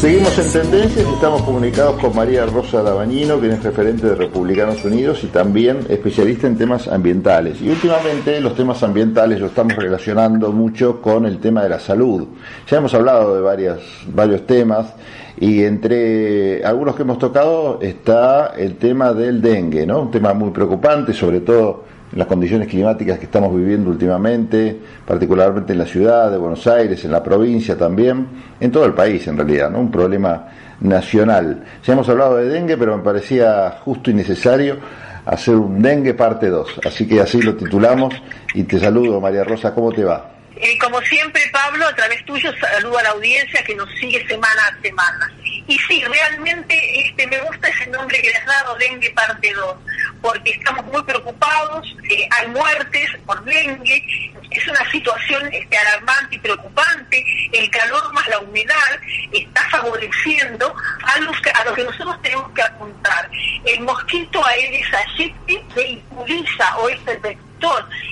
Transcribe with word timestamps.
Seguimos 0.00 0.38
en 0.38 0.52
tendencias 0.52 1.04
y 1.10 1.12
estamos 1.12 1.42
comunicados 1.42 2.00
con 2.00 2.14
María 2.14 2.46
Rosa 2.46 2.82
Dabañino, 2.82 3.40
quien 3.40 3.50
es 3.50 3.64
referente 3.64 4.06
de 4.06 4.14
Republicanos 4.14 4.84
Unidos 4.84 5.24
y 5.24 5.26
también 5.26 5.80
especialista 5.88 6.46
en 6.46 6.56
temas 6.56 6.86
ambientales. 6.86 7.60
Y 7.60 7.68
últimamente 7.68 8.40
los 8.40 8.54
temas 8.54 8.80
ambientales 8.84 9.40
los 9.40 9.50
estamos 9.50 9.74
relacionando 9.74 10.52
mucho 10.52 11.02
con 11.02 11.26
el 11.26 11.40
tema 11.40 11.64
de 11.64 11.70
la 11.70 11.80
salud. 11.80 12.28
Ya 12.70 12.76
hemos 12.76 12.94
hablado 12.94 13.34
de 13.34 13.40
varias, 13.40 13.80
varios 14.14 14.46
temas 14.46 14.94
y 15.36 15.64
entre 15.64 16.64
algunos 16.64 16.94
que 16.94 17.02
hemos 17.02 17.18
tocado 17.18 17.80
está 17.82 18.54
el 18.56 18.76
tema 18.76 19.12
del 19.12 19.42
dengue, 19.42 19.84
¿no? 19.84 20.02
Un 20.02 20.10
tema 20.12 20.32
muy 20.32 20.52
preocupante, 20.52 21.12
sobre 21.12 21.40
todo 21.40 21.97
las 22.12 22.26
condiciones 22.26 22.68
climáticas 22.68 23.18
que 23.18 23.26
estamos 23.26 23.54
viviendo 23.54 23.90
últimamente, 23.90 24.78
particularmente 25.06 25.72
en 25.72 25.78
la 25.78 25.86
ciudad 25.86 26.30
de 26.30 26.38
Buenos 26.38 26.66
Aires, 26.66 27.04
en 27.04 27.12
la 27.12 27.22
provincia 27.22 27.76
también, 27.76 28.26
en 28.60 28.72
todo 28.72 28.84
el 28.86 28.94
país 28.94 29.26
en 29.26 29.36
realidad, 29.36 29.70
¿no? 29.70 29.80
Un 29.80 29.90
problema 29.90 30.48
nacional. 30.80 31.64
Ya 31.84 31.92
hemos 31.92 32.08
hablado 32.08 32.36
de 32.36 32.48
dengue, 32.48 32.76
pero 32.76 32.96
me 32.96 33.02
parecía 33.02 33.78
justo 33.84 34.10
y 34.10 34.14
necesario 34.14 34.78
hacer 35.26 35.56
un 35.56 35.82
dengue 35.82 36.14
parte 36.14 36.48
2. 36.48 36.80
Así 36.86 37.06
que 37.06 37.20
así 37.20 37.42
lo 37.42 37.54
titulamos 37.54 38.14
y 38.54 38.64
te 38.64 38.78
saludo, 38.78 39.20
María 39.20 39.44
Rosa, 39.44 39.74
¿cómo 39.74 39.92
te 39.92 40.04
va? 40.04 40.32
Eh, 40.56 40.76
como 40.78 41.00
siempre, 41.02 41.40
Pablo, 41.52 41.86
a 41.86 41.94
través 41.94 42.24
tuyo 42.24 42.50
saludo 42.58 42.98
a 42.98 43.02
la 43.02 43.10
audiencia 43.10 43.62
que 43.62 43.76
nos 43.76 43.88
sigue 44.00 44.26
semana 44.26 44.62
a 44.66 44.82
semana. 44.82 45.32
Y 45.68 45.78
sí, 45.80 46.02
realmente 46.02 46.74
este, 47.00 47.26
me 47.26 47.38
gusta 47.42 47.68
ese 47.68 47.86
nombre 47.90 48.20
que 48.20 48.30
le 48.30 48.36
has 48.36 48.46
dado, 48.46 48.74
dengue 48.76 49.10
parte 49.10 49.52
2, 49.54 49.76
porque 50.20 50.50
estamos 50.50 50.84
muy 50.86 51.02
preocupados, 51.02 51.86
eh, 52.10 52.28
hay 52.30 52.48
muertes 52.48 53.10
por 53.26 53.42
dengue, 53.44 54.32
es 54.50 54.68
una 54.68 54.90
situación 54.90 55.48
este, 55.52 55.76
alarmante 55.76 56.36
y 56.36 56.38
preocupante, 56.38 57.24
el 57.52 57.70
calor 57.70 58.12
más 58.12 58.26
la 58.28 58.40
humedad 58.40 59.00
está 59.32 59.68
favoreciendo 59.70 60.74
a, 61.02 61.20
los 61.20 61.40
que, 61.40 61.50
a 61.50 61.64
lo 61.64 61.74
que 61.74 61.84
nosotros 61.84 62.20
tenemos 62.22 62.50
que 62.52 62.62
apuntar. 62.62 63.30
El 63.64 63.80
mosquito 63.80 64.44
Aedes 64.44 64.92
aegypti 64.92 65.58
vehiculiza 65.74 66.76
o 66.78 66.88
es 66.88 66.98
el 67.06 67.38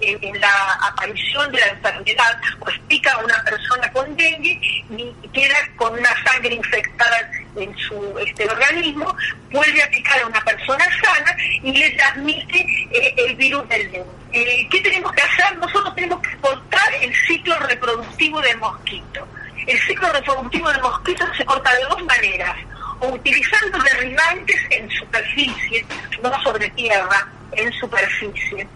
en, 0.00 0.40
la 0.40 0.72
aparición 0.82 1.50
de 1.52 1.60
la 1.60 1.66
enfermedad, 1.68 2.40
pues 2.60 2.78
pica 2.88 3.12
a 3.12 3.24
una 3.24 3.42
persona 3.44 3.90
con 3.92 4.16
dengue 4.16 4.60
y 4.90 5.28
queda 5.32 5.56
con 5.76 5.92
una 5.92 6.24
sangre 6.24 6.54
infectada 6.54 7.27
en 7.58 7.76
su 7.76 8.18
este, 8.18 8.48
organismo, 8.48 9.14
vuelve 9.50 9.82
a 9.82 9.90
picar 9.90 10.20
a 10.22 10.26
una 10.26 10.40
persona 10.42 10.84
sana 11.02 11.36
y 11.62 11.72
le 11.72 11.90
transmite 11.90 12.60
eh, 12.92 13.14
el 13.16 13.36
virus 13.36 13.68
del 13.68 13.90
dengue. 13.90 14.06
Eh, 14.32 14.68
¿Qué 14.70 14.80
tenemos 14.80 15.12
que 15.12 15.22
hacer? 15.22 15.56
Nosotros 15.58 15.94
tenemos 15.94 16.20
que 16.20 16.36
cortar 16.38 16.94
el 17.00 17.14
ciclo 17.26 17.58
reproductivo 17.60 18.40
del 18.40 18.58
mosquito. 18.58 19.26
El 19.66 19.78
ciclo 19.80 20.12
reproductivo 20.12 20.70
del 20.70 20.82
mosquito 20.82 21.24
se 21.36 21.44
corta 21.44 21.74
de 21.74 21.84
dos 21.84 22.04
maneras, 22.04 22.56
o 23.00 23.08
utilizando 23.08 23.78
derribantes 23.78 24.60
en 24.70 24.90
superficie, 24.90 25.84
no 26.22 26.42
sobre 26.42 26.70
tierra, 26.70 27.28
en 27.52 27.72
superficie 27.72 28.66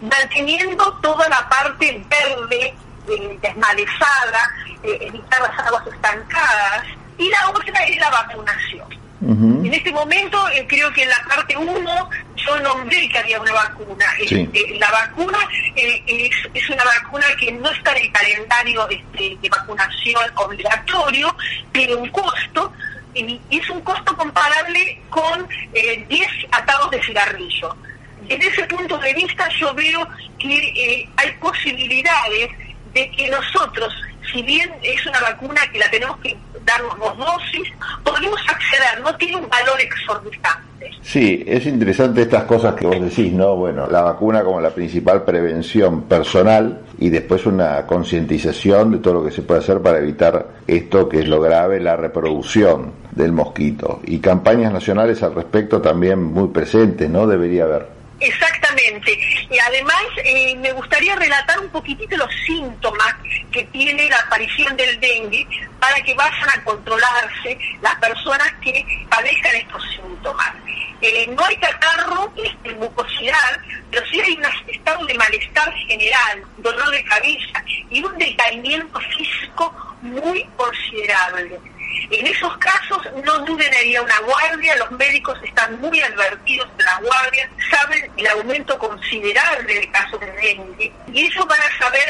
manteniendo 0.00 0.92
toda 1.00 1.28
la 1.28 1.48
parte 1.48 2.04
verde, 2.08 2.74
eh, 3.08 3.38
desmalezada, 3.40 4.50
evitar 4.82 5.40
las 5.42 5.66
aguas 5.66 5.86
estancadas, 5.86 6.84
y 7.22 7.28
la 7.28 7.50
otra 7.50 7.84
es 7.84 7.96
la 7.98 8.10
vacunación. 8.10 9.02
En 9.24 9.72
este 9.72 9.92
momento 9.92 10.48
eh, 10.48 10.66
creo 10.68 10.92
que 10.92 11.04
en 11.04 11.08
la 11.08 11.22
parte 11.28 11.56
1 11.56 12.10
yo 12.34 12.60
nombré 12.60 13.08
que 13.08 13.18
había 13.18 13.40
una 13.40 13.52
vacuna. 13.52 14.04
Este, 14.18 14.76
la 14.80 14.90
vacuna 14.90 15.38
es, 15.76 16.70
una 16.70 16.84
vacuna 16.84 17.26
que 17.38 17.52
no 17.52 17.70
está 17.70 17.92
en 17.92 18.06
el 18.06 18.12
calendario 18.12 18.88
este, 18.88 19.38
de 19.40 19.48
vacunación 19.48 20.22
obligatorio, 20.34 21.36
tiene 21.70 21.94
un 21.94 22.08
costo, 22.08 22.72
y 23.14 23.40
es 23.50 23.70
un 23.70 23.80
costo 23.82 24.16
comparable 24.16 25.00
con 25.08 25.48
10 25.72 26.28
atados 26.50 26.90
de 26.90 27.02
cigarrillo 27.04 27.76
desde 28.28 28.46
ese 28.48 28.64
punto 28.64 28.98
de 28.98 29.14
vista 29.14 29.48
yo 29.58 29.74
veo 29.74 30.06
que 30.38 30.54
eh, 30.54 31.08
hay 31.16 31.32
posibilidades 31.40 32.50
de 32.92 33.10
que 33.10 33.28
nosotros, 33.30 33.92
si 34.32 34.42
bien 34.42 34.70
es 34.82 35.04
una 35.06 35.20
vacuna 35.20 35.60
que 35.72 35.78
la 35.78 35.90
tenemos 35.90 36.18
que 36.18 36.36
darnos 36.64 36.98
dos 36.98 37.18
dosis, 37.18 37.72
podemos 38.04 38.40
acceder, 38.48 39.00
no 39.02 39.14
tiene 39.16 39.36
un 39.36 39.48
valor 39.48 39.80
exorbitante. 39.80 40.90
Sí, 41.02 41.44
es 41.46 41.66
interesante 41.66 42.22
estas 42.22 42.44
cosas 42.44 42.74
que 42.74 42.86
vos 42.86 43.00
decís, 43.00 43.32
¿no? 43.32 43.56
Bueno, 43.56 43.86
la 43.86 44.02
vacuna 44.02 44.42
como 44.42 44.60
la 44.60 44.70
principal 44.70 45.24
prevención 45.24 46.02
personal 46.02 46.80
y 46.98 47.10
después 47.10 47.46
una 47.46 47.86
concientización 47.86 48.92
de 48.92 48.98
todo 48.98 49.14
lo 49.14 49.24
que 49.24 49.30
se 49.30 49.42
puede 49.42 49.60
hacer 49.60 49.80
para 49.80 49.98
evitar 49.98 50.46
esto 50.66 51.08
que 51.08 51.20
es 51.20 51.28
lo 51.28 51.40
grave, 51.40 51.80
la 51.80 51.96
reproducción 51.96 52.92
del 53.10 53.32
mosquito. 53.32 54.00
Y 54.04 54.20
campañas 54.20 54.72
nacionales 54.72 55.22
al 55.22 55.34
respecto 55.34 55.80
también 55.80 56.22
muy 56.22 56.48
presentes, 56.48 57.08
¿no? 57.10 57.26
Debería 57.26 57.64
haber. 57.64 57.86
Exactamente. 58.20 59.18
Y 59.50 59.58
además 59.58 60.02
eh, 60.24 60.56
me 60.56 60.72
gustaría 60.72 61.16
relatar 61.16 61.58
un 61.60 61.68
poquitito 61.68 62.16
los 62.16 62.30
síntomas 62.46 63.14
que 63.52 63.64
tiene 63.64 64.08
la 64.08 64.18
aparición 64.18 64.76
del 64.76 64.98
dengue 64.98 65.46
para 65.78 66.00
que 66.02 66.14
vayan 66.14 66.48
a 66.50 66.64
controlarse 66.64 67.58
las 67.80 67.94
personas 67.96 68.52
que 68.62 69.06
padezcan 69.08 69.54
estos 69.56 69.82
síntomas. 69.90 70.52
Eh, 71.00 71.26
no 71.36 71.44
hay 71.44 71.56
catarro, 71.56 72.32
este, 72.36 72.72
mucosidad, 72.74 73.60
pero 73.90 74.06
sí 74.06 74.20
hay 74.20 74.34
un 74.34 74.44
estado 74.68 75.04
de 75.04 75.14
malestar 75.14 75.72
general, 75.74 76.44
dolor 76.58 76.90
de 76.90 77.04
cabeza 77.04 77.64
y 77.90 78.02
un 78.02 78.16
decaimiento 78.18 79.00
físico 79.16 79.96
muy 80.00 80.44
considerable. 80.56 81.60
En 82.12 82.26
esos 82.26 82.54
casos 82.58 83.08
no 83.24 83.38
duden 83.38 83.72
en 83.72 83.86
ir 83.88 83.96
a 83.96 84.02
una 84.02 84.18
guardia, 84.20 84.76
los 84.76 84.90
médicos 84.90 85.38
están 85.42 85.80
muy 85.80 85.98
advertidos 86.02 86.68
de 86.76 86.84
la 86.84 87.00
guardia, 87.00 87.48
saben 87.70 88.12
el 88.18 88.26
aumento 88.26 88.78
considerable 88.78 89.72
del 89.72 89.90
caso 89.90 90.18
de 90.18 90.30
dengue 90.32 90.92
y 91.10 91.26
eso 91.26 91.46
van 91.46 91.58
a 91.58 91.78
saber 91.78 92.04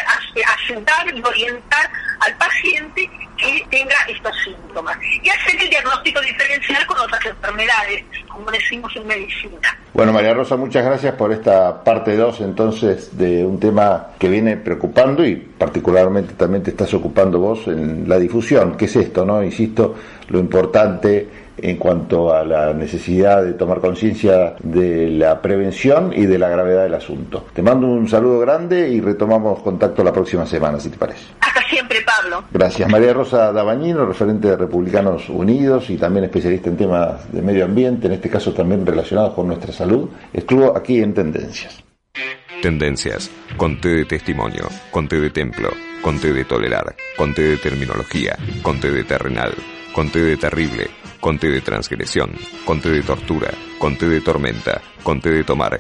ayudar 0.59 1.15
y 1.15 1.23
orientar 1.23 1.89
al 2.19 2.37
paciente 2.37 3.09
que 3.37 3.65
tenga 3.71 3.95
estos 4.09 4.37
síntomas 4.43 4.99
y 5.01 5.31
hacer 5.31 5.63
el 5.63 5.71
diagnóstico 5.71 6.21
diferencial 6.21 6.85
con 6.87 6.99
otras 6.99 7.25
enfermedades, 7.25 8.05
como 8.27 8.51
decimos 8.51 8.93
en 8.97 9.07
medicina. 9.07 9.79
Bueno, 9.95 10.15
María 10.15 10.33
Rosa, 10.33 10.57
muchas 10.57 10.87
gracias 10.87 11.15
por 11.17 11.33
esta 11.33 11.85
parte 11.85 12.17
2 12.17 12.41
entonces 12.41 13.19
de 13.19 13.45
un 13.45 13.61
tema 13.61 14.07
que 14.19 14.31
viene 14.31 14.57
preocupando 14.57 15.23
y 15.23 15.37
particularmente 15.37 16.33
también 16.33 16.63
te 16.63 16.71
estás 16.71 16.95
ocupando 16.95 17.39
vos 17.39 17.69
en 17.69 18.09
la 18.09 18.19
difusión. 18.19 18.75
¿Qué 18.79 18.87
es 18.87 18.97
esto? 18.97 19.27
no 19.27 19.45
Insisto, 19.45 19.95
lo 20.31 20.39
importante 20.39 21.29
en 21.63 21.77
cuanto 21.77 22.35
a 22.35 22.45
la 22.45 22.73
necesidad 22.73 23.43
de 23.43 23.55
tomar 23.55 23.81
conciencia 23.81 24.55
de 24.63 25.09
la 25.09 25.41
prevención 25.41 26.13
y 26.15 26.27
de 26.27 26.39
la 26.39 26.49
gravedad 26.49 26.83
del 26.83 26.95
asunto. 26.95 27.47
Te 27.55 27.63
mando 27.63 27.87
un 27.87 28.09
saludo 28.09 28.41
grande 28.41 28.89
y 28.89 29.01
retomamos 29.01 29.61
contacto 29.61 30.03
la 30.03 30.13
próxima 30.13 30.45
semana, 30.45 30.81
si 30.81 30.91
te 30.91 30.99
parece. 30.99 31.25
Hasta 31.41 31.63
siempre, 31.69 31.99
Pablo. 32.05 32.45
Gracias. 32.51 32.91
María 32.91 33.13
Rosa 33.13 33.53
Dabañino, 33.53 34.05
referente 34.05 34.49
de 34.49 34.57
Republicanos 34.57 35.29
Unidos 35.29 35.89
y 35.91 35.97
también 35.97 36.25
especialista 36.25 36.69
en 36.69 36.77
temas 36.77 37.33
de 37.33 37.43
medio 37.43 37.65
ambiente, 37.65 38.09
en 38.09 38.15
este 38.15 38.29
caso 38.29 38.53
también 38.53 38.85
relacionados 38.85 39.35
con 39.35 39.47
nuestra 39.47 39.73
salud, 39.73 40.09
estuvo 40.33 40.77
aquí 40.77 41.01
en 41.01 41.15
Tendencias. 41.15 41.83
Tendencias, 42.63 43.31
conté 43.57 43.89
de 43.89 44.05
testimonio, 44.05 44.69
conté 44.91 45.21
de 45.21 45.31
templo, 45.31 45.71
conté 46.01 46.33
de 46.33 46.45
tolerar, 46.45 46.95
conté 47.17 47.43
de 47.43 47.57
terminología, 47.57 48.37
conté 48.63 48.91
de 48.91 49.03
terrenal, 49.03 49.53
conté 49.93 50.21
de 50.21 50.37
terrible, 50.37 50.89
conté 51.23 51.47
de 51.49 51.61
transgresión, 51.61 52.33
conté 52.65 52.91
de 52.91 53.01
tortura, 53.01 53.55
conté 53.79 54.09
de 54.09 54.21
tormenta, 54.21 54.83
conté 55.05 55.31
de 55.31 55.45
tomar, 55.45 55.71